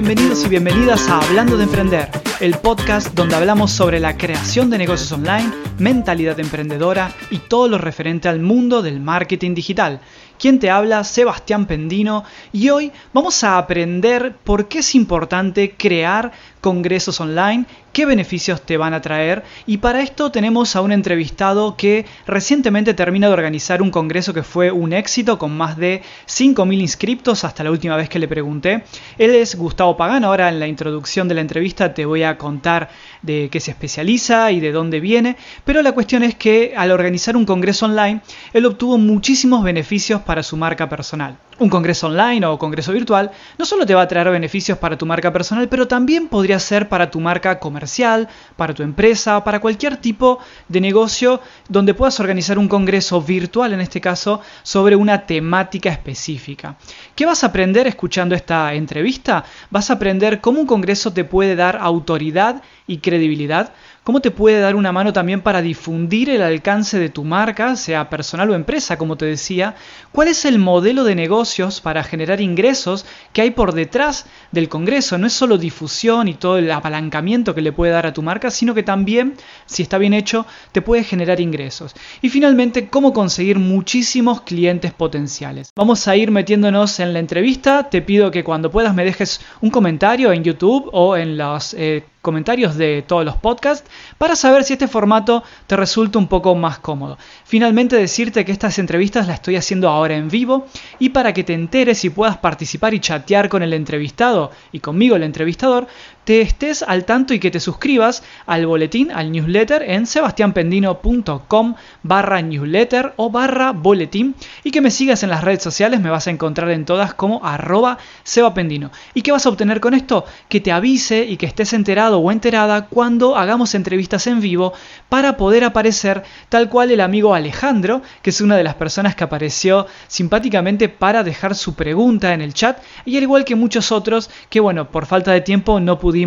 [0.00, 2.08] Bienvenidos y bienvenidas a Hablando de Emprender,
[2.38, 7.78] el podcast donde hablamos sobre la creación de negocios online, mentalidad emprendedora y todo lo
[7.78, 10.00] referente al mundo del marketing digital.
[10.38, 16.30] Quien te habla, Sebastián Pendino, y hoy vamos a aprender por qué es importante crear
[16.60, 21.76] congresos online, qué beneficios te van a traer, y para esto tenemos a un entrevistado
[21.76, 26.80] que recientemente termina de organizar un congreso que fue un éxito con más de 5.000
[26.80, 28.84] inscriptos hasta la última vez que le pregunté.
[29.18, 32.90] Él es Gustavo Pagano, ahora en la introducción de la entrevista te voy a contar
[33.22, 37.36] de qué se especializa y de dónde viene, pero la cuestión es que al organizar
[37.36, 38.20] un congreso online,
[38.52, 41.38] él obtuvo muchísimos beneficios para su marca personal.
[41.58, 45.06] Un congreso online o congreso virtual no solo te va a traer beneficios para tu
[45.06, 49.96] marca personal, pero también podría ser para tu marca comercial, para tu empresa, para cualquier
[49.96, 55.90] tipo de negocio donde puedas organizar un congreso virtual, en este caso, sobre una temática
[55.90, 56.76] específica.
[57.16, 59.44] ¿Qué vas a aprender escuchando esta entrevista?
[59.70, 63.72] Vas a aprender cómo un congreso te puede dar autoridad y credibilidad
[64.08, 68.08] cómo te puede dar una mano también para difundir el alcance de tu marca, sea
[68.08, 69.74] personal o empresa, como te decía,
[70.12, 75.18] cuál es el modelo de negocios para generar ingresos que hay por detrás del Congreso.
[75.18, 78.50] No es solo difusión y todo el apalancamiento que le puede dar a tu marca,
[78.50, 79.34] sino que también,
[79.66, 81.94] si está bien hecho, te puede generar ingresos.
[82.22, 85.70] Y finalmente, cómo conseguir muchísimos clientes potenciales.
[85.76, 87.90] Vamos a ir metiéndonos en la entrevista.
[87.90, 91.74] Te pido que cuando puedas me dejes un comentario en YouTube o en los...
[91.74, 93.88] Eh, comentarios de todos los podcasts
[94.18, 97.18] para saber si este formato te resulta un poco más cómodo.
[97.44, 100.66] Finalmente decirte que estas entrevistas las estoy haciendo ahora en vivo
[100.98, 105.16] y para que te enteres y puedas participar y chatear con el entrevistado y conmigo
[105.16, 105.86] el entrevistador,
[106.28, 112.42] te estés al tanto y que te suscribas al boletín, al newsletter en sebastianpendino.com barra
[112.42, 116.30] newsletter o barra boletín y que me sigas en las redes sociales, me vas a
[116.30, 118.90] encontrar en todas como arroba sebapendino.
[119.14, 120.26] ¿Y qué vas a obtener con esto?
[120.50, 124.74] Que te avise y que estés enterado o enterada cuando hagamos entrevistas en vivo
[125.08, 129.24] para poder aparecer tal cual el amigo Alejandro, que es una de las personas que
[129.24, 134.28] apareció simpáticamente para dejar su pregunta en el chat y al igual que muchos otros
[134.50, 136.17] que bueno, por falta de tiempo no pudieron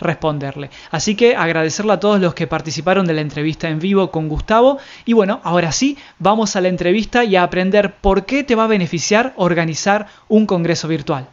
[0.00, 0.70] responderle.
[0.90, 4.78] Así que agradecerle a todos los que participaron de la entrevista en vivo con Gustavo.
[5.04, 8.64] Y bueno, ahora sí, vamos a la entrevista y a aprender por qué te va
[8.64, 11.28] a beneficiar organizar un congreso virtual.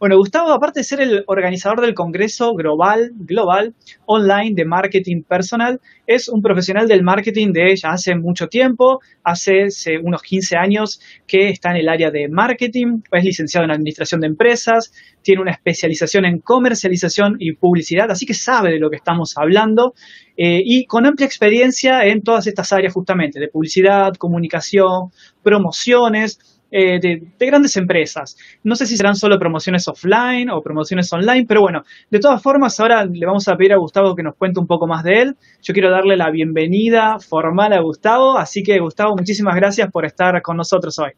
[0.00, 3.74] Bueno, Gustavo, aparte de ser el organizador del Congreso Global, Global
[4.06, 9.66] Online de Marketing Personal, es un profesional del marketing de ya hace mucho tiempo, hace,
[10.02, 14.28] unos 15 años que está en el área de marketing, es licenciado en Administración de
[14.28, 14.90] Empresas,
[15.20, 19.92] tiene una especialización en comercialización y publicidad, así que sabe de lo que estamos hablando
[20.34, 25.10] eh, y con amplia experiencia en todas estas áreas justamente, de publicidad, comunicación,
[25.42, 26.38] promociones
[26.70, 28.36] eh, de, grandes empresas.
[28.62, 32.78] No sé si serán solo promociones offline o promociones online, pero bueno, de todas formas,
[32.80, 35.36] ahora le vamos a pedir a Gustavo que nos cuente un poco más de él.
[35.62, 40.40] Yo quiero darle la bienvenida formal a Gustavo, así que Gustavo, muchísimas gracias por estar
[40.42, 41.10] con nosotros hoy.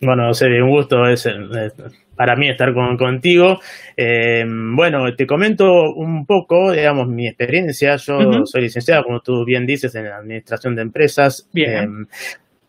[0.00, 1.26] Bueno, sería un gusto es,
[2.16, 3.58] para mí estar con, contigo.
[3.96, 7.96] Eh, bueno, te comento un poco, digamos, mi experiencia.
[7.96, 11.48] Yo soy licenciado, como tú bien dices, en administración de empresas.
[11.52, 12.06] Bien.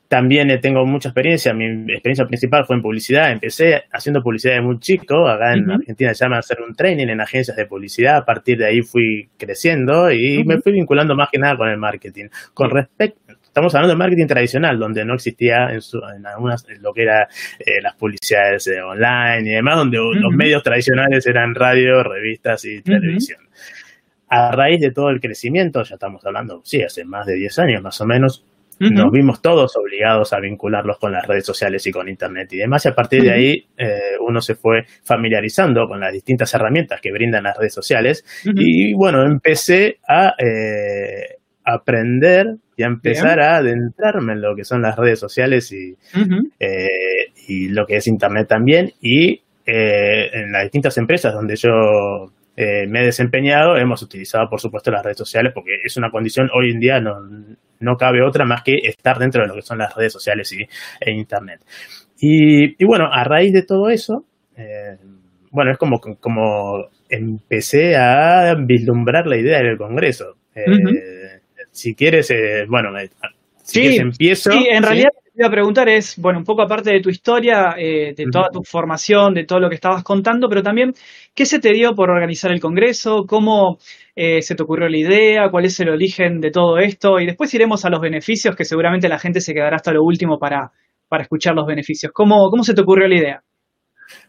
[0.07, 4.79] También tengo mucha experiencia, mi experiencia principal fue en publicidad, empecé haciendo publicidad de muy
[4.79, 8.57] chico, acá en Argentina se llama hacer un training en agencias de publicidad, a partir
[8.57, 12.25] de ahí fui creciendo y me fui vinculando más que nada con el marketing.
[12.53, 17.27] Con respecto, estamos hablando de marketing tradicional, donde no existía en, algunas lo que era
[17.59, 22.81] eh, las publicidades eh, online y demás, donde los medios tradicionales eran radio, revistas y
[22.81, 23.39] televisión.
[24.27, 27.81] A raíz de todo el crecimiento, ya estamos hablando, sí, hace más de 10 años
[27.81, 28.45] más o menos,
[28.79, 32.85] nos vimos todos obligados a vincularlos con las redes sociales y con Internet y demás.
[32.85, 37.11] Y a partir de ahí eh, uno se fue familiarizando con las distintas herramientas que
[37.11, 38.25] brindan las redes sociales.
[38.43, 44.81] Y bueno, empecé a eh, aprender y a empezar a adentrarme en lo que son
[44.81, 45.95] las redes sociales y,
[46.59, 46.87] eh,
[47.47, 48.91] y lo que es Internet también.
[49.01, 51.71] Y en las distintas empresas donde yo
[52.57, 56.49] eh, me he desempeñado, hemos utilizado por supuesto las redes sociales porque es una condición
[56.53, 57.17] hoy en día no,
[57.79, 60.63] no cabe otra más que estar dentro de lo que son las redes sociales y,
[60.99, 61.61] e Internet.
[62.19, 64.25] Y, bueno, a raíz de todo eso,
[64.57, 64.97] eh,
[65.51, 70.35] bueno, es como, como empecé a vislumbrar la idea del Congreso.
[70.55, 70.65] Eh,
[71.71, 72.33] si quieres,
[72.69, 72.89] bueno,
[73.65, 74.51] si sí, empiezo.
[74.51, 78.13] Sí, en realidad iba a preguntar es, bueno, un poco aparte de tu historia, eh,
[78.15, 80.93] de toda tu formación, de todo lo que estabas contando, pero también,
[81.33, 83.25] ¿qué se te dio por organizar el Congreso?
[83.27, 83.77] ¿Cómo
[84.15, 85.49] eh, se te ocurrió la idea?
[85.49, 87.19] ¿Cuál es el origen de todo esto?
[87.19, 90.37] Y después iremos a los beneficios, que seguramente la gente se quedará hasta lo último
[90.37, 90.71] para,
[91.09, 92.11] para escuchar los beneficios.
[92.13, 93.43] ¿Cómo, ¿Cómo se te ocurrió la idea?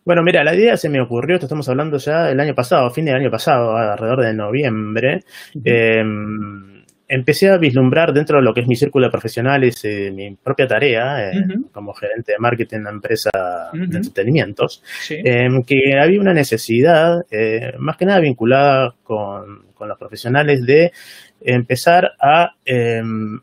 [0.04, 3.04] Bueno, mira, la idea se me ocurrió, esto estamos hablando ya del año pasado, fin
[3.04, 5.20] del año pasado, alrededor de noviembre.
[5.62, 6.75] Em,
[7.08, 10.66] empecé a vislumbrar dentro de lo que es mi círculo de profesionales, eh, mi propia
[10.66, 13.30] tarea eh, como gerente de marketing en una empresa
[13.72, 19.98] de entretenimientos, em, que había una necesidad, eh, más que nada vinculada con, con los
[19.98, 20.92] profesionales, de
[21.40, 23.40] empezar a em,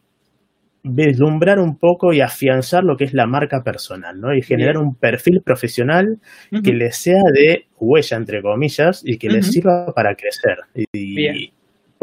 [0.83, 4.35] vislumbrar un poco y afianzar lo que es la marca personal, ¿no?
[4.35, 6.19] Y generar un perfil profesional
[6.61, 10.57] que le sea de huella, entre comillas, y que le sirva para crecer.
[10.91, 11.53] Y,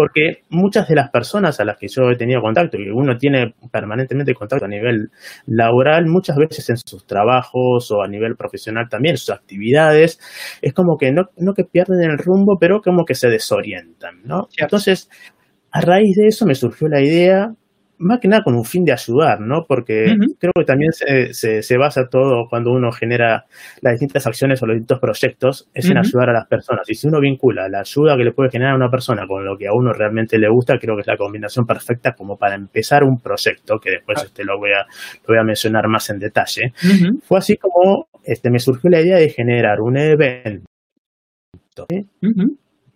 [0.01, 3.55] porque muchas de las personas a las que yo he tenido contacto, y uno tiene
[3.71, 5.11] permanentemente contacto a nivel
[5.45, 10.19] laboral, muchas veces en sus trabajos o a nivel profesional también, sus actividades,
[10.63, 14.49] es como que no, no que pierden el rumbo, pero como que se desorientan, ¿no?
[14.57, 15.11] Entonces,
[15.71, 17.51] a raíz de eso me surgió la idea
[18.01, 19.65] más que nada con un fin de ayudar, ¿no?
[19.69, 23.45] Porque creo que también se, se, basa todo cuando uno genera
[23.83, 26.89] las distintas acciones o los distintos proyectos, es en ayudar a las personas.
[26.89, 29.57] Y si uno vincula la ayuda que le puede generar a una persona con lo
[29.57, 33.05] que a uno realmente le gusta, creo que es la combinación perfecta como para empezar
[33.05, 34.87] un proyecto, que después este, lo, voy a,
[35.21, 36.73] lo voy a mencionar más en detalle.
[37.23, 40.65] Fue así como este, me surgió la idea de generar un evento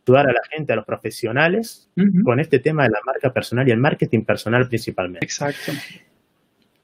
[0.07, 1.91] ayudar a la gente, a los profesionales,
[2.25, 5.25] con este tema de la marca personal y el marketing personal principalmente.
[5.25, 5.73] Exacto.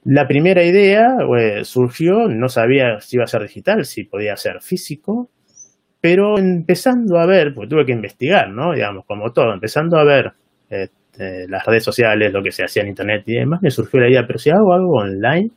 [0.05, 4.62] La primera idea pues, surgió, no sabía si iba a ser digital, si podía ser
[4.62, 5.28] físico,
[6.00, 8.72] pero empezando a ver, pues tuve que investigar, ¿no?
[8.72, 10.32] Digamos, como todo, empezando a ver
[10.70, 14.08] este, las redes sociales, lo que se hacía en internet y demás, me surgió la
[14.08, 15.50] idea, pero si hago algo online,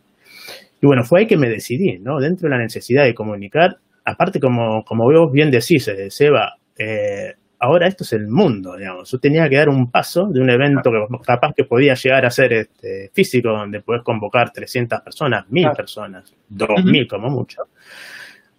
[0.81, 2.19] y bueno, fue ahí que me decidí, ¿no?
[2.19, 7.35] Dentro de la necesidad de comunicar, aparte como, como vos bien decís, eh, Seba, eh,
[7.63, 9.09] ahora esto es el mundo, digamos.
[9.09, 12.29] Yo tenía que dar un paso de un evento que capaz que podía llegar a
[12.29, 17.63] ser este, físico, donde puedes convocar 300 personas, 1000 personas, 2000 como mucho.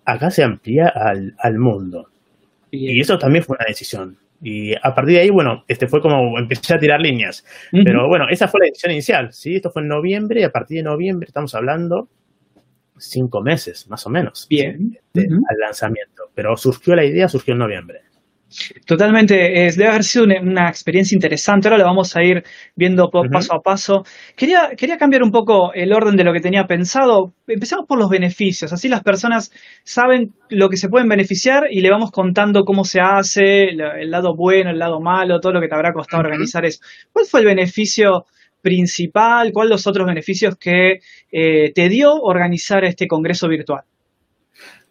[0.07, 2.09] Acá se amplía al, al mundo.
[2.71, 4.17] Y eso también fue una decisión.
[4.43, 7.45] Y a partir de ahí, bueno, este fue como empecé a tirar líneas.
[7.71, 9.57] Pero bueno, esa fue la decisión inicial, ¿sí?
[9.57, 12.09] Esto fue en noviembre y a partir de noviembre estamos hablando
[12.97, 14.47] cinco meses, más o menos.
[14.49, 14.99] Bien.
[15.15, 16.31] Al lanzamiento.
[16.35, 18.04] Pero surgió la idea, surgió en noviembre.
[18.87, 21.69] Totalmente, es, debe haber sido una, experiencia interesante.
[21.69, 22.45] Ahora lo vamos a ir
[22.77, 24.05] viendo paso a paso.
[24.37, 27.33] Quería, quería cambiar un poco el orden de lo que tenía pensado.
[27.47, 29.51] Empezamos por los beneficios, así las personas
[29.83, 34.35] saben lo que se pueden beneficiar y le vamos contando cómo se hace, el, lado
[34.37, 36.81] bueno, el lado malo, todo lo que te habrá costado organizar eso.
[37.13, 38.27] ¿Cuál fue el beneficio
[38.61, 39.53] principal?
[39.53, 41.01] ¿Cuáles los otros beneficios que
[41.33, 43.85] eh, te dio organizar este congreso virtual?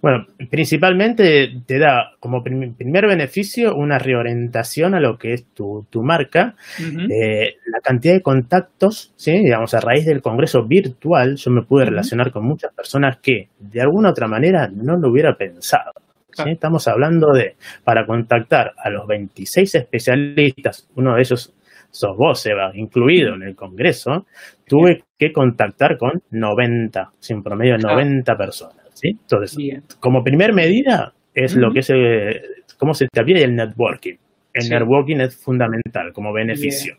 [0.04, 6.56] Bueno, principalmente te da como primer beneficio una reorientación a lo que es tu, marca,
[6.78, 9.32] eh, la cantidad de contactos, ¿sí?
[9.32, 13.80] digamos, a raíz del congreso virtual, yo me pude relacionar con muchas personas que de
[13.80, 15.94] alguna otra manera no lo hubiera pensado.
[16.34, 16.50] ¿sí?
[16.50, 21.54] Estamos hablando de, para contactar a los 26 especialistas, uno de ellos
[21.90, 24.26] sos vos, Seba, incluido en el congreso,
[24.68, 28.83] tuve que contactar con 90, sin promedio 90 personas.
[29.02, 29.58] Entonces,
[30.00, 32.42] como primer medida es lo que es, eh,
[32.78, 34.16] cómo se establece el networking.
[34.54, 36.96] El networking es fundamental como beneficio.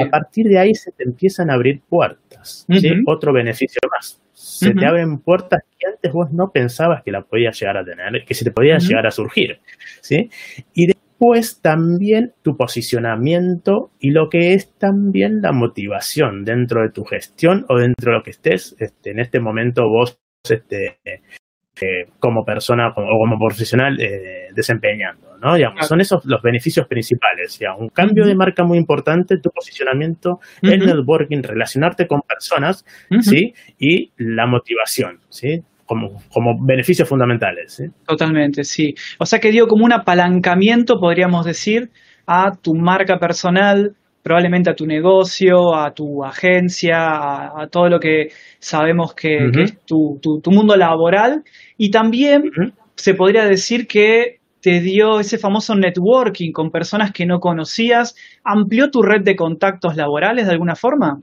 [0.00, 2.66] A partir de ahí se te empiezan a abrir puertas.
[3.06, 4.20] Otro beneficio más.
[4.32, 8.24] Se te abren puertas que antes vos no pensabas que la podías llegar a tener,
[8.26, 9.60] que se te podía llegar a surgir.
[10.00, 10.30] ¿sí?
[10.74, 17.04] Y después también tu posicionamiento y lo que es también la motivación dentro de tu
[17.04, 20.18] gestión o dentro de lo que estés este, en este momento vos
[20.50, 25.56] este, eh, como persona o como profesional eh, desempeñando, ¿no?
[25.82, 30.78] son esos los beneficios principales, ya, un cambio de marca muy importante, tu posicionamiento, el
[30.78, 32.84] networking, relacionarte con personas,
[33.20, 33.52] ¿sí?
[33.78, 35.60] Y la motivación, ¿sí?
[35.84, 37.82] Como, como beneficios fundamentales.
[38.06, 38.94] Totalmente, sí.
[39.18, 41.90] O sea que dio como un apalancamiento, podríamos decir,
[42.26, 43.94] a tu marca personal,
[44.26, 50.18] probablemente a tu negocio, a tu agencia, a, todo lo que sabemos que, es tu,
[50.20, 51.44] tu, mundo laboral.
[51.78, 52.50] Y también
[52.96, 58.90] se podría decir que te dio ese famoso networking con personas que no conocías, amplió
[58.90, 61.20] tu red de contactos laborales de alguna forma.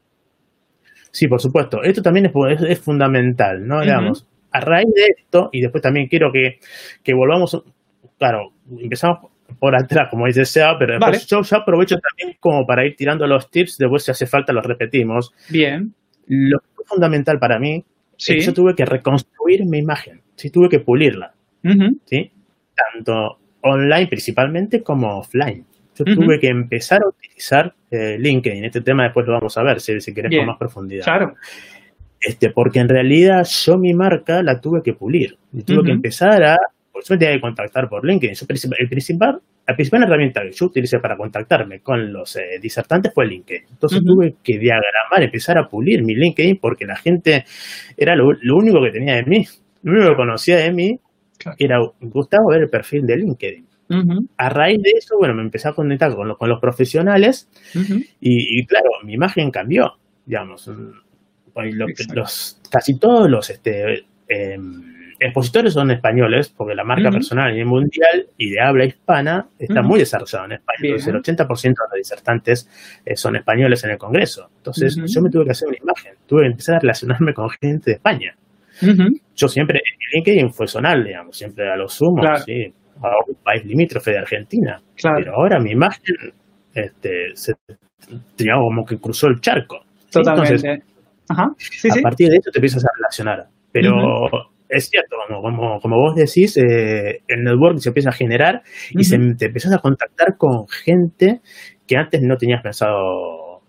[1.12, 1.83] Sí, por supuesto.
[1.83, 3.81] Esto también es, es, fundamental, ¿no?
[3.81, 6.60] Digamos, a raíz de esto, y después también quiero que,
[7.03, 7.62] que volvamos,
[8.17, 12.95] claro, empezamos por atrás, como dice Seba, pero yo ya aprovecho también como para ir
[12.95, 15.33] tirando los tips, después si hace falta los repetimos.
[15.50, 15.93] Bien.
[16.27, 17.83] Lo fundamental para mí
[18.17, 21.33] es que yo tuve que reconstruir mi imagen, sí, tuve que pulirla,
[22.05, 22.31] ¿sí?
[22.75, 25.65] Tanto online principalmente como offline.
[25.95, 28.65] Yo tuve que empezar a utilizar eh, LinkedIn.
[28.65, 31.03] Este tema después lo vamos a ver si, si querés con más profundidad.
[31.03, 31.36] Claro.
[32.19, 35.38] Este, porque en realidad yo mi marca la tuve que pulir.
[35.51, 36.57] Y tuve que empezar a.
[36.93, 38.35] Pues yo me tenía que contactar por LinkedIn.
[38.77, 43.25] el principal, la principal herramienta que yo utilicé para contactarme con los eh, disertantes fue
[43.25, 43.63] LinkedIn.
[43.71, 47.45] Entonces tuve que diagramar, empezar a pulir mi LinkedIn porque la gente
[47.97, 49.43] era lo, único que tenía de mí.
[49.81, 51.00] Lo único que conocía de mí
[51.57, 53.67] era Gustavo ver el perfil de LinkedIn.
[54.38, 57.50] A raíz de eso, bueno, me empecé a conectar con, con los profesionales
[58.19, 59.93] y, claro, mi imagen cambió,
[60.25, 60.69] digamos.
[61.53, 61.75] Pues,
[62.13, 64.93] los, casi todos los este, em,
[65.24, 70.00] expositores son españoles, porque la marca personal nivel mundial y de habla hispana está muy
[70.00, 70.80] desarrollada en España.
[70.82, 74.50] Entonces, el 80% de los disertantes eh, son españoles en el Congreso.
[74.58, 77.92] Entonces, yo me tuve que hacer una imagen, tuve que empezar a relacionarme con gente
[77.92, 78.36] de España.
[79.36, 79.82] Yo siempre,
[80.13, 84.82] LinkedIn fue zonal, digamos, siempre a los sumos, sí, a un país limítrofe de Argentina.
[85.01, 86.15] Pero ahora mi imagen,
[86.74, 87.53] este, se,
[88.38, 89.80] digamos, como que cruzó el charco.
[90.12, 90.84] Totalmente.
[91.30, 93.48] a partir de eso te empiezas a relacionar.
[93.72, 99.03] Pero es cierto, como, como, vos decís, eh, el network se empieza a generar y
[99.03, 101.41] se, te empiezas a contactar con gente
[101.88, 103.62] que antes no tenías pensado,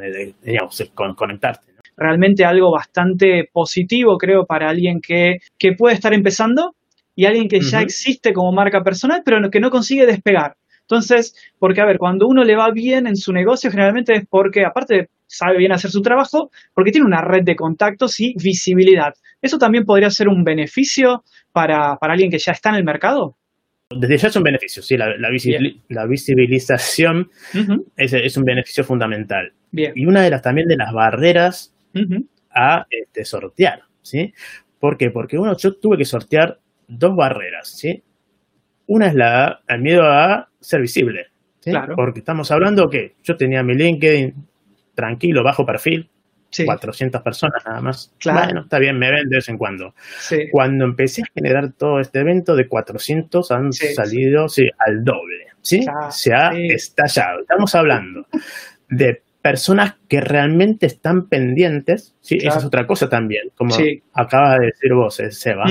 [0.00, 1.72] eh, digamos, conectarte.
[1.96, 6.74] Realmente algo bastante positivo, creo, para alguien que, que puede estar empezando
[7.14, 10.56] y alguien que ya existe como marca personal, pero que no consigue despegar.
[10.80, 14.64] Entonces, porque a ver, cuando uno le va bien en su negocio, generalmente es porque,
[14.64, 19.14] aparte sabe bien hacer su trabajo, porque tiene una red de contactos y visibilidad.
[19.40, 21.22] ¿Eso también podría ser un beneficio
[21.52, 23.36] para, alguien que ya está en el mercado?
[23.90, 27.28] Desde ya es un beneficio, sí, la, visibilización
[27.96, 29.52] es, un beneficio fundamental.
[29.72, 31.74] Y una de las también de las barreras
[32.50, 34.32] a este, sortear, ¿sí?
[34.78, 35.10] ¿Por qué?
[35.10, 38.02] Porque uno, yo tuve que sortear dos barreras, ¿sí?
[38.86, 41.26] Una es la, el miedo a ser visible,
[41.62, 41.94] Claro.
[41.94, 44.34] Porque estamos hablando que yo tenía mi LinkedIn
[45.00, 46.10] tranquilo, bajo perfil,
[46.64, 48.12] 400 personas nada más.
[48.18, 48.44] Claro.
[48.44, 49.94] Bueno, está bien, me ven de vez en cuando.
[50.50, 54.46] Cuando empecé a generar todo este evento, de 400 han salido
[54.78, 55.46] al doble.
[55.62, 55.84] ¿sí?
[56.10, 57.40] Se ha estallado.
[57.40, 58.26] Estamos hablando
[58.88, 62.14] de personas que realmente están pendientes.
[62.20, 62.36] ¿sí?
[62.36, 63.74] Esa es otra cosa también, como
[64.12, 65.64] acaba de decir vos, eh, Seba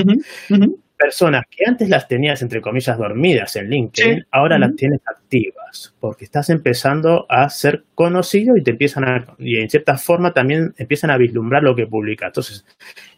[1.00, 6.24] personas que antes las tenías, entre comillas, dormidas en LinkedIn, ahora las tienes activas, porque
[6.24, 11.10] estás empezando a ser conocido y te empiezan a, y en cierta forma también empiezan
[11.10, 12.26] a vislumbrar lo que publica.
[12.26, 12.66] Entonces,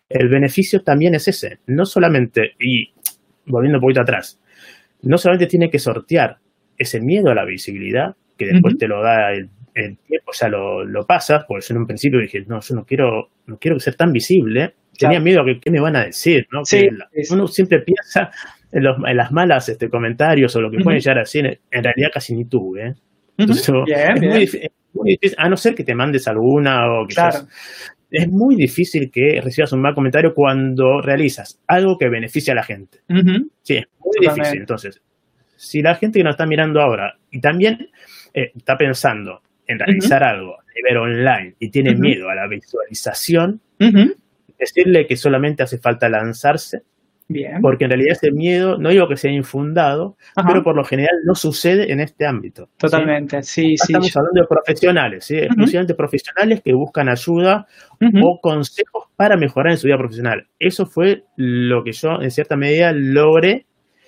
[0.09, 2.93] el beneficio también es ese, no solamente, y
[3.47, 4.41] volviendo un poquito atrás,
[5.03, 6.39] no solamente tiene que sortear
[6.79, 10.85] ese miedo a la visibilidad, que después te lo da el, tiempo, o sea, lo,
[10.85, 13.97] lo pasas, porque yo en un principio dije, no, yo no quiero, no quiero ser
[13.97, 16.63] tan visible, tenía miedo a que qué me van a decir, ¿no?
[17.31, 18.31] uno siempre piensa
[18.71, 21.85] en, los, en, las malas este, comentarios o lo que pueden llegar a decir, en
[21.85, 22.89] realidad casi ni tuve.
[22.89, 22.95] ¿eh?
[23.39, 23.71] es,
[24.93, 27.15] Muy difícil, a no ser que te mandes alguna o que
[28.13, 32.63] es muy difícil que recibas un mal comentario cuando realizas algo que beneficia a la
[32.63, 32.99] gente.
[33.63, 34.61] Sí, es muy difícil.
[34.61, 35.01] Entonces,
[35.57, 37.89] si la gente que nos está mirando ahora y también
[38.35, 43.63] eh, está pensando en realizar algo a nivel online y tiene miedo a la visualización,
[44.63, 46.83] decirle que solamente hace falta lanzarse.
[47.29, 47.63] Bien.
[47.63, 50.17] Porque en realidad ese miedo, no digo que sea infundado,
[50.47, 52.69] pero por lo general no sucede en este ámbito.
[52.77, 53.93] Totalmente, sí, sí.
[53.93, 55.39] Estamos hablando de profesionales, ¿sí?
[55.39, 57.67] exclusivamente profesionales que buscan ayuda
[58.23, 60.47] o consejos para mejorar en su vida profesional.
[60.59, 63.67] Eso fue lo que yo en cierta medida logré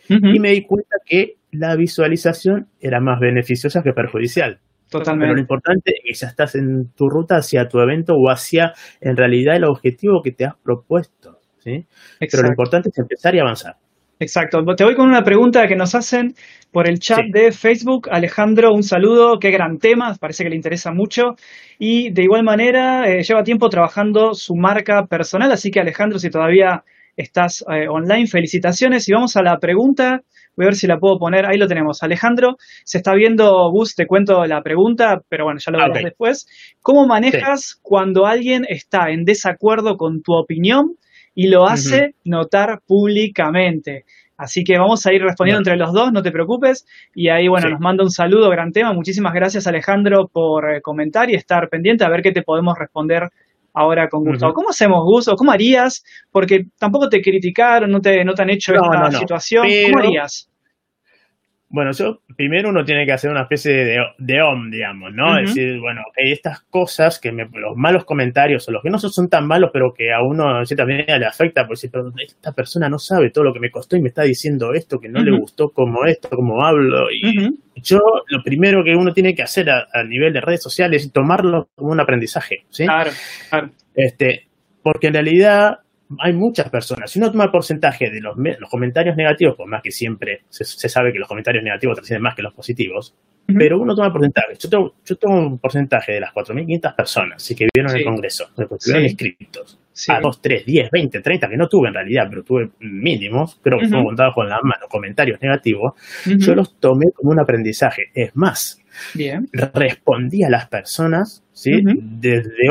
[0.09, 4.61] y me di cuenta que la visualización era más beneficiosa que perjudicial.
[4.99, 5.25] Totalmente.
[5.25, 8.73] Pero lo importante es que ya estás en tu ruta hacia tu evento o hacia,
[9.01, 11.39] en realidad, el objetivo que te has propuesto.
[11.59, 11.85] ¿sí?
[12.21, 13.75] Pero lo importante es empezar y avanzar.
[14.21, 14.63] Exacto.
[14.77, 16.35] Te voy con una pregunta que nos hacen
[16.71, 18.09] por el chat de Facebook.
[18.09, 19.39] Alejandro, un saludo.
[19.41, 20.15] Qué gran tema.
[20.21, 21.35] Parece que le interesa mucho.
[21.81, 25.51] Y de igual manera, eh, lleva tiempo trabajando su marca personal.
[25.51, 26.85] Así que, Alejandro, si todavía
[27.17, 29.09] estás eh, online, felicitaciones.
[29.09, 30.21] Y vamos a la pregunta
[30.57, 31.47] Voy a ver si la puedo poner.
[31.47, 32.03] Ahí lo tenemos.
[32.03, 36.47] Alejandro, se está viendo, Gus, te cuento la pregunta, pero bueno, ya lo verás después.
[36.81, 40.97] ¿Cómo manejas cuando alguien está en desacuerdo con tu opinión
[41.35, 44.05] y lo hace notar públicamente?
[44.37, 46.87] Así que vamos a ir respondiendo entre los dos, no te preocupes.
[47.15, 48.93] Y ahí, bueno, nos manda un saludo, gran tema.
[48.93, 53.31] Muchísimas gracias, Alejandro, por eh, comentar y estar pendiente a ver qué te podemos responder
[53.75, 54.55] ahora con Gustavo.
[54.55, 55.29] ¿Cómo hacemos, Gus?
[55.37, 56.05] cómo harías?
[56.31, 59.67] Porque tampoco te criticaron, no te, no te han hecho esta situación.
[59.91, 60.49] ¿Cómo harías?
[61.69, 65.35] Bueno, yo primero uno tiene que hacer una especie de, de om, digamos, ¿no?
[65.37, 69.47] Decir, bueno, estas cosas, que me, los malos comentarios o los que no son tan
[69.47, 72.99] malos, pero que a uno en cierta manera le afecta, pues pero esta persona no
[72.99, 75.71] sabe todo lo que me costó y me está diciendo esto, que no le gustó
[75.71, 77.11] como esto, como hablo.
[77.11, 81.13] Y yo lo primero que uno tiene que hacer a, nivel de redes sociales es
[81.13, 82.85] tomarlo como un aprendizaje, ¿sí?
[82.85, 83.11] Claro,
[83.51, 83.71] claro.
[83.95, 84.49] Este,
[84.83, 85.79] porque en realidad
[86.19, 87.11] hay muchas personas.
[87.11, 90.65] Si uno toma el porcentaje de los, los comentarios negativos, por más que siempre se,
[90.89, 93.15] sabe que los comentarios negativos trascienden más que los positivos,
[93.47, 94.55] pero uno toma el porcentaje.
[94.59, 98.63] Yo tengo, yo tengo un porcentaje de las 4.500 personas que vieron el Congreso, que
[98.63, 102.71] estuvieron inscritos, a 2, 3, 10, 20, 30, que no tuve en realidad, pero tuve
[102.81, 105.93] mínimos, creo que fueron contados con la mano, comentarios negativos,
[106.25, 108.05] yo los tomé como un aprendizaje.
[108.15, 108.83] Es más,
[109.15, 109.47] Bien.
[109.53, 111.83] respondí a las personas ¿sí?
[111.85, 112.71] desde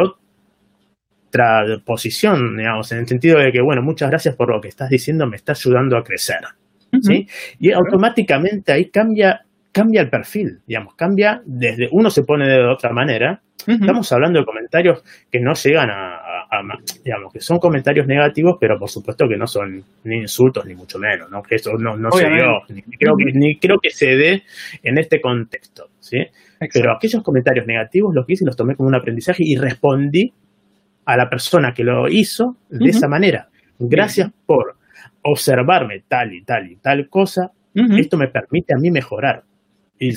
[1.34, 4.90] otra posición, digamos, en el sentido de que, bueno, muchas gracias por lo que estás
[4.90, 6.42] diciendo, me está ayudando a crecer.
[7.02, 7.28] ¿sí?
[7.60, 12.94] Y automáticamente ahí cambia cambia el perfil, digamos, cambia desde uno se pone de otra
[12.94, 13.42] manera.
[13.66, 16.22] Estamos hablando de comentarios que no llegan a,
[17.04, 21.00] digamos, que son comentarios negativos, pero por supuesto que no son ni insultos ni mucho
[21.00, 21.42] menos, ¿no?
[21.42, 24.44] Que eso no, no se dio, ni creo, que, ni creo que se dé
[24.84, 26.18] en este contexto, ¿sí?
[26.74, 30.34] Pero aquellos comentarios negativos los hice y los tomé como un aprendizaje y respondí
[31.06, 33.50] a la persona que lo hizo de esa manera.
[33.80, 34.78] Gracias por
[35.24, 37.52] observarme tal y tal y tal cosa.
[37.74, 39.44] Esto me permite a mí mejorar.
[40.00, 40.14] Y,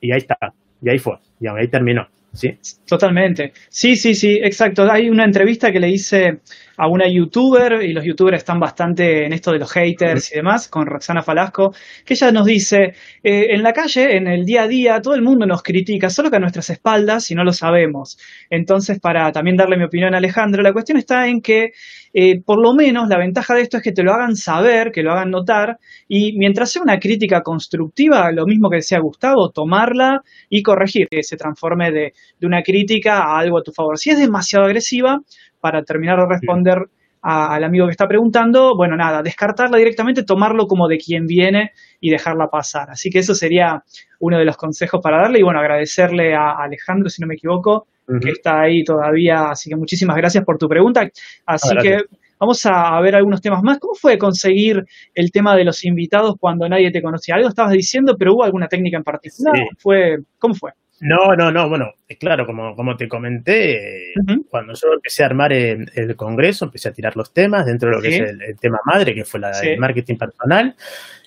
[0.00, 0.36] y ahí está,
[0.82, 2.06] y ahí fue, y ahí terminó.
[2.32, 2.48] ¿Sí?
[2.86, 3.52] Totalmente.
[3.68, 4.90] Sí, sí, sí, exacto.
[4.90, 6.40] Hay una entrevista que le hice
[6.76, 10.66] a una youtuber, y los youtubers están bastante en esto de los haters y demás,
[10.68, 11.74] con Roxana Falasco,
[12.06, 15.20] que ella nos dice, eh, en la calle, en el día a día, todo el
[15.20, 18.16] mundo nos critica, solo que a nuestras espaldas y no lo sabemos.
[18.48, 21.72] Entonces, para también darle mi opinión a Alejandro, la cuestión está en que,
[22.14, 25.02] eh, por lo menos, la ventaja de esto es que te lo hagan saber, que
[25.02, 25.76] lo hagan notar,
[26.08, 31.22] y mientras sea una crítica constructiva, lo mismo que decía Gustavo, tomarla y corregir, que
[31.22, 33.98] se transforme de, de una crítica a algo a tu favor.
[33.98, 35.20] Si es demasiado agresiva,
[35.60, 36.78] para terminar de responder
[37.22, 42.10] al amigo que está preguntando, bueno, nada, descartarla directamente, tomarlo como de quien viene y
[42.10, 42.90] dejarla pasar.
[42.90, 43.82] Así que eso sería
[44.20, 47.88] uno de los consejos para darle y bueno, agradecerle a Alejandro, si no me equivoco,
[48.22, 49.50] que está ahí todavía.
[49.50, 51.06] Así que muchísimas gracias por tu pregunta.
[51.44, 51.98] Así que
[52.38, 53.78] vamos a ver algunos temas más.
[53.78, 54.82] ¿Cómo fue conseguir
[55.14, 57.34] el tema de los invitados cuando nadie te conocía?
[57.34, 59.54] Algo estabas diciendo, pero hubo alguna técnica en particular.
[59.78, 60.70] Fue, ¿Cómo fue?
[61.00, 64.12] No, no, no, bueno, claro, como, como te comenté,
[64.50, 68.02] cuando yo empecé a armar el, congreso, empecé a tirar los temas dentro de lo
[68.02, 70.76] que es el, tema madre, que fue la de marketing personal,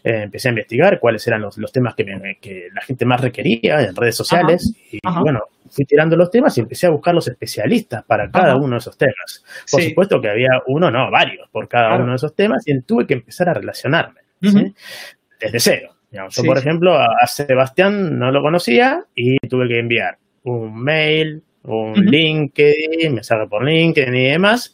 [0.03, 2.05] eh, empecé a investigar cuáles eran los, temas que,
[2.39, 6.61] que, la gente más requería en redes sociales, y bueno, fui tirando los temas y
[6.61, 9.43] empecé a buscar los especialistas para cada uno de esos temas.
[9.71, 13.07] Por supuesto que había uno, no, varios por cada uno de esos temas, y tuve
[13.07, 19.37] que empezar a relacionarme, desde cero yo, por ejemplo, a, Sebastián no lo conocía y
[19.47, 24.73] tuve que enviar un mail, un LinkedIn, mensaje por LinkedIn y demás.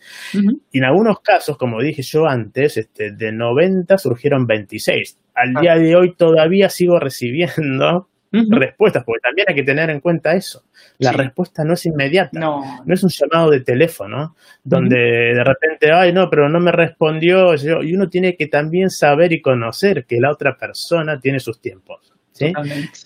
[0.71, 5.17] Y en algunos casos, como dije yo antes, este, de 90 surgieron 26.
[5.35, 5.61] Al ah.
[5.61, 10.63] día de hoy todavía sigo recibiendo respuestas, porque también hay que tener en cuenta eso.
[10.97, 12.83] La respuesta no es inmediata, no.
[12.85, 12.93] no.
[12.93, 17.93] es un llamado de teléfono, donde de repente, ay, no, pero no me respondió, y
[17.93, 22.13] uno tiene que también saber y conocer que la otra persona tiene sus tiempos.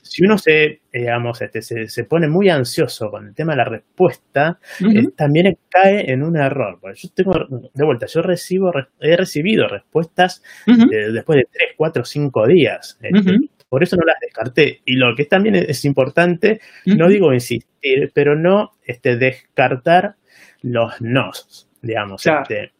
[0.02, 4.60] Si uno se, digamos, este, se, pone muy ansioso con el tema de la respuesta,
[4.80, 6.80] eh, también cae en un error.
[6.96, 7.34] yo tengo,
[7.74, 13.00] de vuelta, yo recibo, he recibido respuestas después de 3, 4, 5 días.
[13.02, 13.40] Este,
[13.74, 14.82] por eso no las descarté.
[14.86, 20.14] Y lo que también es importante, no digo insistir, pero no este, descartar
[20.62, 22.72] los nos, digamos, este,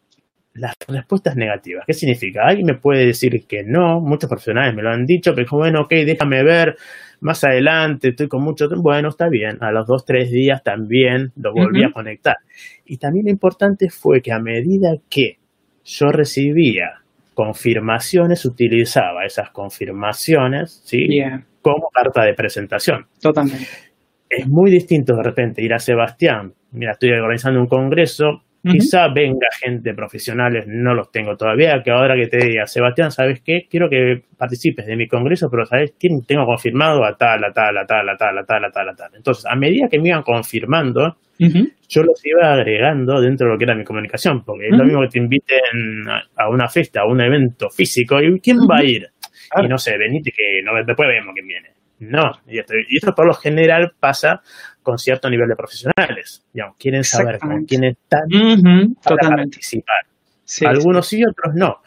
[0.52, 1.82] las respuestas negativas.
[1.84, 2.46] ¿Qué significa?
[2.46, 5.90] Alguien me puede decir que no, muchos profesionales me lo han dicho, pero bueno, ok,
[6.06, 6.76] déjame ver
[7.18, 8.84] más adelante, estoy con mucho tiempo.
[8.84, 12.36] Bueno, está bien, a los dos, tres días también lo volví a conectar.
[12.84, 15.38] Y también lo importante fue que a medida que
[15.82, 17.03] yo recibía
[17.34, 21.06] confirmaciones, utilizaba esas confirmaciones ¿sí?
[21.60, 23.06] como carta de presentación.
[23.20, 23.66] Totalmente.
[24.28, 29.46] Es muy distinto de repente ir a Sebastián, mira, estoy organizando un congreso, quizá venga
[29.60, 33.66] gente profesionales, no los tengo todavía, que ahora que te diga, Sebastián, ¿sabes qué?
[33.68, 37.04] Quiero que participes de mi congreso, pero ¿sabes quién tengo confirmado?
[37.04, 39.10] A tal, a tal, a tal, a tal, a tal, a tal, a tal.
[39.14, 43.64] Entonces, a medida que me iban confirmando, yo los iba agregando dentro de lo que
[43.64, 47.20] era mi comunicación, porque es lo mismo que te inviten a una fiesta, a un
[47.20, 49.08] evento físico, ¿y quién va a ir?
[49.62, 51.68] Y no sé, venite que no, después vemos quién viene.
[52.00, 54.42] No, y esto, y esto por lo general pasa
[54.84, 56.44] con cierto nivel de profesionales.
[56.52, 58.28] Digamos, quieren saber con quién están
[59.02, 60.06] para participar.
[60.66, 61.82] Algunos sí, otros no.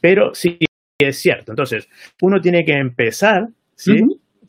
[0.00, 0.58] Pero sí
[0.98, 1.50] es cierto.
[1.50, 1.88] Entonces,
[2.20, 4.00] uno tiene que empezar, ¿sí?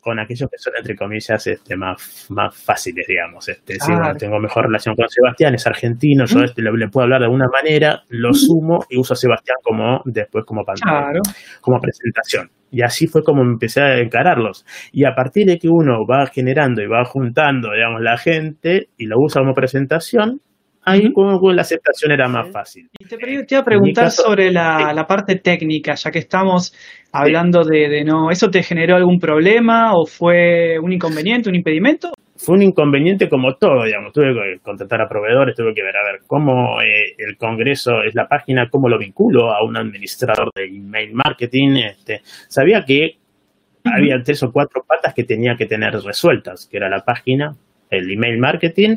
[0.08, 3.46] Con aquellos que son, entre comillas, este, más, más fáciles, digamos.
[3.48, 7.20] Este, si bueno, tengo mejor relación con Sebastián, es argentino, yo este, le, puedo hablar
[7.20, 11.20] de alguna manera, lo sumo y uso a Sebastián como después como pantalla,
[11.60, 12.50] como presentación.
[12.70, 14.64] Y así fue como empecé a encararlos.
[14.92, 19.06] Y a partir de que uno va generando y va juntando, digamos, la gente y
[19.06, 20.40] lo usa como presentación,
[20.90, 22.88] ahí con, la aceptación era más fácil.
[22.98, 23.16] Y te,
[23.50, 26.74] iba a preguntar sobre la, parte técnica, ya que estamos
[27.12, 32.12] hablando de, de, no, ¿eso te generó algún problema o fue un inconveniente, un impedimento?
[32.38, 34.12] fue un inconveniente como todo, digamos.
[34.12, 38.14] Tuve que contratar a proveedores, tuve que ver a ver cómo eh, el Congreso es
[38.14, 41.76] la página, cómo lo vinculo a un administrador de email marketing.
[41.76, 43.16] Este, sabía que
[43.84, 47.52] había tres o cuatro patas que tenía que tener resueltas, que era la página,
[47.90, 48.96] el email marketing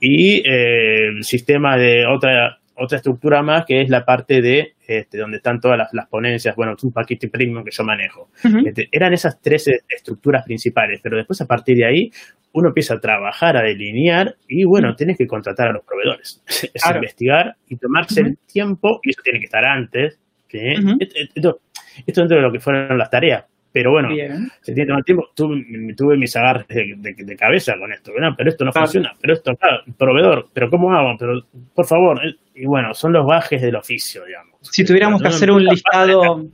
[0.00, 5.18] y eh, el sistema de otra otra estructura más que es la parte de este,
[5.18, 8.30] donde están todas las, ponencias, bueno, es un paquete premium que yo manejo.
[8.64, 12.10] Este, eran esas tres estructuras principales, pero después a partir de ahí
[12.52, 16.42] uno empieza a trabajar, a delinear y bueno, tienes que contratar a los proveedores,
[16.74, 20.18] es investigar y tomarse el tiempo, y eso tiene que estar antes.
[20.48, 21.60] esto,
[22.06, 24.08] esto, dentro de lo que fueron las tareas, pero bueno,
[24.60, 25.28] se tiene que tomar tiempo.
[25.34, 28.12] Tuve, tuve mis agarres de, cabeza con esto.
[28.36, 29.12] Pero esto no funciona.
[29.20, 30.48] Pero esto, claro, proveedor.
[30.52, 31.16] Pero ¿cómo hago?
[31.18, 31.42] Pero
[31.74, 32.20] por favor.
[32.54, 34.58] Y bueno, son los bajes del oficio, digamos.
[34.62, 36.44] Si tuviéramos que hacer un listado,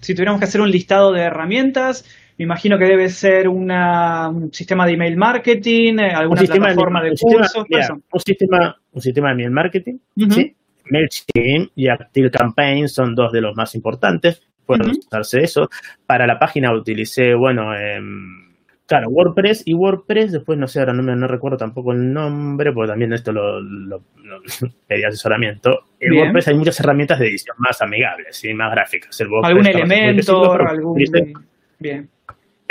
[0.00, 2.04] si tuviéramos que hacer un listado de herramientas,
[2.38, 7.10] me imagino que debe ser una, un sistema de email marketing, eh, alguna plataforma de,
[7.10, 7.66] cursos.
[7.66, 9.98] un, sistema, un sistema de email marketing,
[10.30, 10.56] ¿sí?
[10.90, 15.68] MailChimp y ActiveCampaign son dos de los más importantes pueden usarse eso.
[16.06, 18.54] Para la página utilicé, bueno, em,
[18.86, 22.72] claro, WordPress y WordPress, después no sé, ahora no, me, no recuerdo tampoco el nombre,
[22.72, 23.60] porque también esto lo,
[24.86, 25.86] pedí asesoramiento.
[25.98, 29.20] En WordPress hay muchas herramientas de edición más amigables y más gráficas.
[29.20, 30.52] ¿Algún elemento?
[30.52, 31.02] Algún...
[31.78, 32.08] Bien.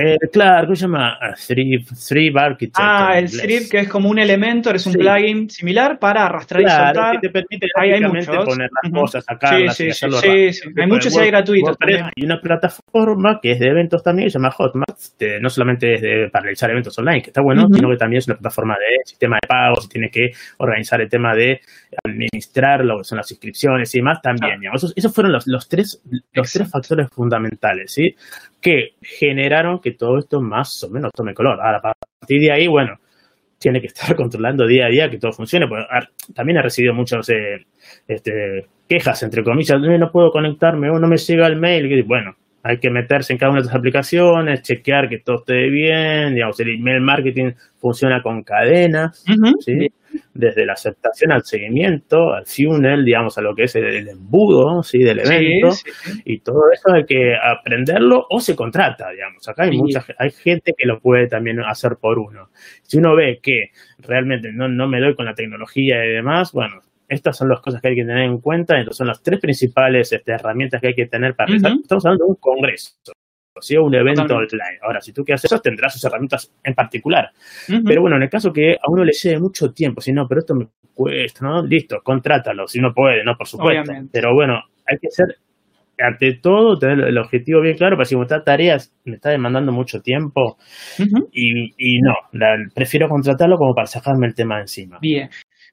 [0.02, 1.20] Eh, claro, ¿cómo se llama?
[1.46, 2.78] Three, Architect.
[2.80, 6.70] Ah, el Three, que es como un elemento, es un plugin similar para arrastrar y
[6.70, 7.20] soltar.
[7.20, 8.46] que te permite hay muchos.
[8.46, 12.40] poner las cosas, sacarlas sí, sí, sí, sí, Hay muchos y hay gratuitos Hay una
[12.40, 14.98] plataforma que es de eventos también, se llama Hotmart,
[15.42, 18.28] no solamente es de, para realizar eventos online, que está bueno, sino que también es
[18.28, 21.60] una plataforma de sistema de pagos, y tiene que organizar el tema de
[22.06, 24.62] administrar lo que son las inscripciones y demás también.
[24.74, 28.16] Esos, esos, fueron los, los, tres, los tres factores fundamentales, ¿sí?
[28.62, 31.60] Que generaron que todo esto más o menos tome color.
[31.62, 32.98] Ahora, a partir de ahí, bueno,
[33.60, 35.68] tiene que estar controlando día a día que todo funcione.
[35.68, 35.86] Porque
[36.34, 37.66] también he recibido muchas eh,
[38.08, 42.04] este, quejas, entre comillas, no puedo conectarme o no me llega el mail.
[42.06, 46.34] Bueno, hay que meterse en cada una de las aplicaciones, chequear que todo esté bien,
[46.34, 49.24] digamos, el email marketing funciona con cadenas,
[49.60, 49.88] ¿sí?
[50.34, 55.00] Desde la aceptación al seguimiento, al funnel, digamos, a lo que es el, embudo ¿sí?
[55.00, 55.76] del evento,
[56.26, 59.48] y todo eso hay que aprenderlo o se contrata, digamos.
[59.48, 62.50] Acá hay mucha hay gente que lo puede también hacer por uno.
[62.84, 66.82] Si uno ve que realmente no, no me doy con la tecnología y demás, bueno,
[67.10, 68.78] estas son las cosas que hay que tener en cuenta.
[68.78, 72.30] Entonces, son las tres principales este, herramientas que hay que tener para Estamos hablando de
[72.30, 72.92] un congreso,
[73.62, 73.78] ¿sí?
[73.78, 74.80] un evento online.
[74.82, 77.30] Ahora, si tú quieres eso, tendrás sus herramientas en particular.
[77.68, 80.40] Pero bueno, en el caso que a uno le lleve mucho tiempo, si no, pero
[80.40, 81.66] esto me cuesta, ¿no?
[81.66, 83.36] Listo, contrátalo, si uno puede, ¿no?
[83.36, 83.92] Por supuesto.
[84.12, 85.28] Pero bueno, hay que ser,
[86.00, 90.00] ante todo, tener el objetivo bien claro, para si esta tareas me está demandando mucho
[90.02, 90.58] tiempo
[91.32, 92.14] y, y, no,
[92.74, 94.98] prefiero contratarlo como para sacarme el tema encima.
[95.02, 95.30] Bien.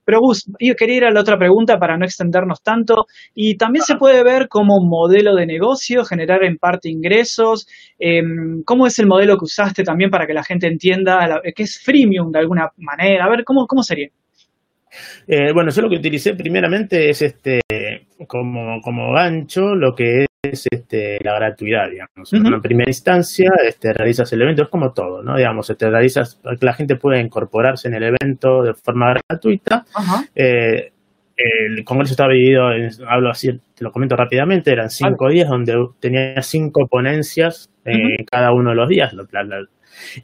[0.06, 3.06] Pero Gus, yo quería ir a la otra pregunta para no extendernos tanto.
[3.34, 7.66] Y también se puede ver como modelo de negocio, generar en parte ingresos.
[7.98, 11.82] Em, ¿Cómo es el modelo que usaste también para que la gente entienda que es
[11.84, 13.24] freemium de alguna manera?
[13.24, 14.08] A ver, ¿cómo, cómo sería?
[15.26, 17.60] Eh, bueno, yo lo que utilicé primeramente es este
[18.26, 22.32] como, como gancho lo que es este, la gratuidad, digamos.
[22.32, 25.36] En primera instancia, este, realizas el evento, es como todo, ¿no?
[25.36, 29.84] Digamos, este, realizas, la gente puede incorporarse en el evento de forma gratuita.
[30.34, 30.92] Eh,
[31.36, 32.68] el congreso estaba dividido,
[33.08, 38.52] hablo así, te lo comento rápidamente, eran cinco días donde tenía cinco ponencias en cada
[38.52, 39.14] uno de los días.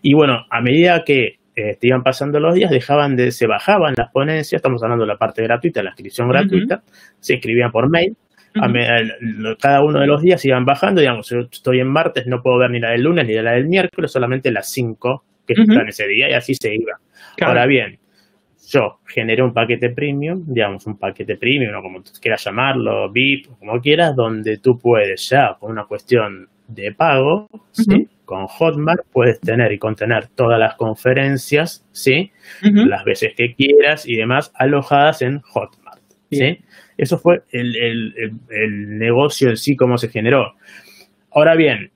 [0.00, 4.10] y bueno, a medida que eh, iban pasando los días, dejaban de, se bajaban las
[4.10, 6.82] ponencias, estamos hablando de la parte gratuita, la inscripción gratuita,
[7.20, 8.16] se escribían por mail,
[9.60, 12.70] cada uno de los días iban bajando, digamos, yo estoy en martes, no puedo ver
[12.70, 16.30] ni la del lunes ni la del miércoles, solamente las cinco que están ese día
[16.30, 16.98] y así se iba.
[17.40, 17.98] Ahora bien,
[18.68, 23.80] yo generé un paquete premium, digamos, un paquete premium, o como quieras llamarlo, VIP, como
[23.80, 28.08] quieras, donde tú puedes ya, con una cuestión de pago, ¿sí?
[28.24, 32.32] con Hotmart puedes tener y contener todas las conferencias, ¿sí?
[32.62, 36.60] Las veces que quieras y demás alojadas en Hotmart, ¿sí?
[37.02, 40.54] Eso fue el, negocio en sí, cómo se generó.
[41.32, 41.90] Ahora bien,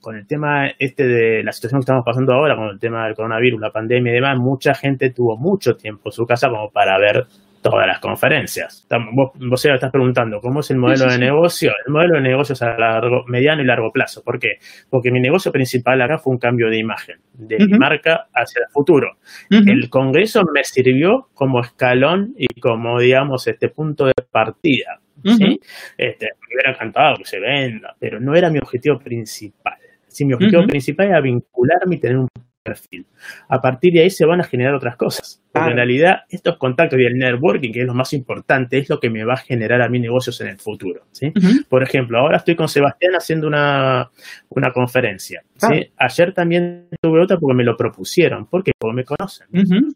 [0.00, 3.14] con el tema este de la situación que estamos pasando ahora, con el tema del
[3.14, 6.98] coronavirus, la pandemia y demás, mucha gente tuvo mucho tiempo en su casa como para
[6.98, 7.26] ver
[7.62, 8.86] todas las conferencias.
[9.14, 11.72] Vos, vos estás preguntando, ¿cómo es el modelo de negocio?
[11.86, 14.22] El modelo de negocio es a largo, mediano y largo plazo.
[14.22, 14.56] ¿Por qué?
[14.90, 18.72] Porque mi negocio principal acá fue un cambio de imagen, de mi marca hacia el
[18.72, 19.12] futuro.
[19.48, 24.98] El Congreso me sirvió como escalón y como, digamos, este punto de partida.
[25.24, 25.60] ¿sí?
[25.96, 29.78] este, me hubiera encantado que se venda, pero no era mi objetivo principal.
[30.08, 32.28] Si mi objetivo principal era vincularme y tener un
[32.62, 33.06] perfil.
[33.48, 35.42] A partir de ahí se van a generar otras cosas.
[35.52, 38.98] Porque en realidad estos contactos y el networking, que es lo más importante, es lo
[38.98, 41.02] que me va a generar a mí negocios en el futuro.
[41.10, 41.30] ¿sí?
[41.68, 44.10] Por ejemplo, ahora estoy con Sebastián haciendo una,
[44.48, 45.42] una conferencia.
[45.56, 45.90] ¿sí?
[45.98, 48.46] Ayer también tuve otra porque me lo propusieron.
[48.46, 49.46] porque Porque me conocen.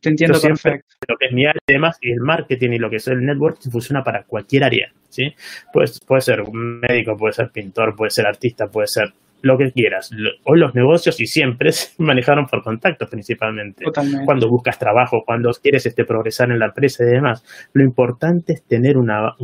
[0.00, 0.94] Te entiendo perfecto.
[1.08, 3.70] Lo que es mi área además y el marketing y lo que es el networking
[3.70, 4.92] funciona para cualquier área.
[5.08, 5.34] ¿sí?
[5.72, 9.70] Pues, puede ser un médico, puede ser pintor, puede ser artista, puede ser lo que
[9.72, 10.10] quieras.
[10.44, 13.84] Hoy los negocios y siempre se manejaron por contactos principalmente.
[14.24, 17.44] Cuando buscas trabajo, cuando quieres este, progresar en la empresa y demás.
[17.72, 19.34] Lo importante es tener una,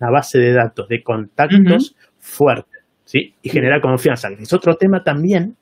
[0.00, 3.34] base de datos de contactos fuerte ¿sí?
[3.42, 4.28] y generar confianza.
[4.38, 5.56] Es otro tema también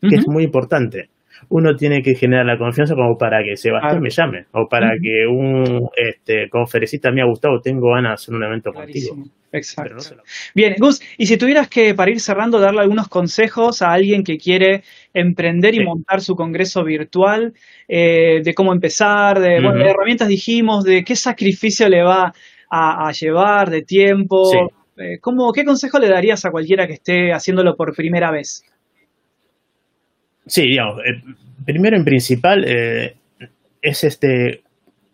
[0.00, 1.10] que es muy importante
[1.48, 5.26] uno tiene que generar la confianza como para que Sebastián me llame o para que
[5.26, 9.16] un este, conferencista me ha gustado, tengo ganas de hacer un evento contigo.
[9.52, 9.96] Exacto.
[10.54, 14.38] Bien, Gus, y si tuvieras que, para ir cerrando, darle algunos consejos a alguien que
[14.38, 17.52] quiere emprender y montar su congreso virtual,
[17.86, 22.32] eh, de cómo empezar, de, herramientas dijimos, de qué sacrificio le va
[22.70, 24.50] a, llevar, de tiempo,
[24.96, 25.18] eh,
[25.54, 28.64] ¿qué consejo le darías a cualquiera que esté haciéndolo por primera vez?
[30.46, 31.22] Sí, digamos, eh,
[31.64, 34.62] primero en principal es este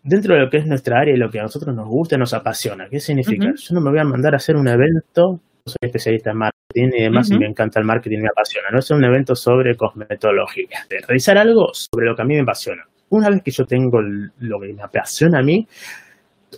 [0.03, 2.33] dentro de lo que es nuestra área y lo que a nosotros nos gusta, nos
[2.33, 2.87] apasiona.
[2.89, 3.53] ¿Qué significa?
[3.55, 7.01] Yo no me voy a mandar a hacer un evento, soy especialista en marketing y
[7.03, 8.69] demás, y me encanta el marketing me apasiona.
[8.71, 12.41] No es un evento sobre cosmetología, de realizar algo sobre lo que a mí me
[12.41, 12.83] apasiona.
[13.09, 15.67] Una vez que yo tengo lo que me apasiona a mí,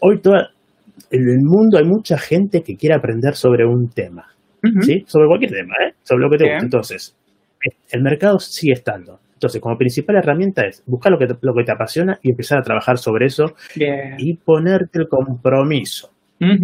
[0.01, 0.49] hoy toda,
[1.09, 4.27] en el mundo hay mucha gente que quiere aprender sobre un tema,
[4.81, 5.03] ¿sí?
[5.07, 5.93] Sobre cualquier tema, ¿eh?
[6.03, 6.63] Sobre lo que te gusta.
[6.63, 7.15] Entonces,
[7.91, 9.19] el mercado sigue estando.
[9.33, 12.59] Entonces, como principal herramienta es buscar lo que te, lo que te apasiona y empezar
[12.59, 16.11] a trabajar sobre eso y ponerte el compromiso.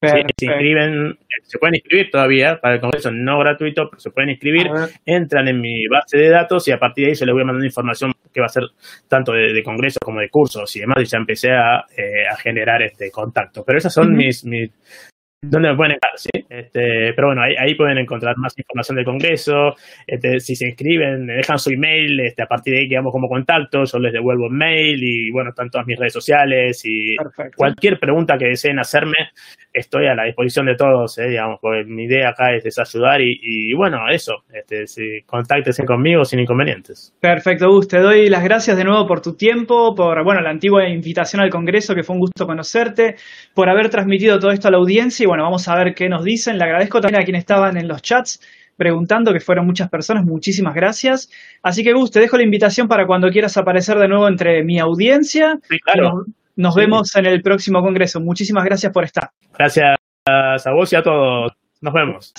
[0.02, 4.68] se inscriben, se pueden inscribir todavía para el congreso no gratuito, pero se pueden inscribir,
[5.06, 7.46] entran en mi base de datos y a partir de ahí yo les voy a
[7.46, 8.64] mandar información que va a ser
[9.08, 13.10] tanto de, congresos como de cursos y demás, y ya empecé a, eh, generar este
[13.10, 13.64] contacto.
[13.66, 14.70] Pero esas son mis, mis,
[15.40, 16.18] ¿Dónde me pueden encontrar?
[16.18, 16.30] ¿sí?
[16.50, 19.76] Este, pero bueno, ahí, pueden encontrar más información del Congreso.
[20.08, 23.30] Este, si se inscriben, me dejan su email, este, a partir de ahí quedamos como
[23.30, 27.16] contacto, yo les devuelvo el mail y bueno, están todas mis redes sociales y
[27.56, 29.30] cualquier pregunta que deseen hacerme,
[29.72, 31.28] estoy a la disposición de todos, ¿eh?
[31.28, 36.40] digamos, porque mi idea acá es, ayudar y, bueno, eso, este, si, contáctense conmigo sin
[36.40, 37.16] inconvenientes.
[37.20, 40.90] Perfecto, Gus, te doy las gracias de nuevo por tu tiempo, por bueno, la antigua
[40.90, 43.16] invitación al Congreso, que fue un gusto conocerte,
[43.54, 46.58] por haber transmitido todo esto a la audiencia bueno, vamos a ver qué nos dicen.
[46.58, 48.40] Le agradezco también a quienes estaban en los chats
[48.78, 50.24] preguntando, que fueron muchas personas.
[50.24, 51.30] Muchísimas gracias.
[51.62, 54.80] Así que, Gus, te dejo la invitación para cuando quieras aparecer de nuevo entre mi
[54.80, 55.60] audiencia.
[55.70, 56.26] Sí, claro.
[56.56, 58.20] Nos, vemos en el próximo congreso.
[58.20, 59.30] Muchísimas gracias por estar.
[59.58, 61.52] Gracias a vos y a todos.
[61.82, 62.34] Nos vemos.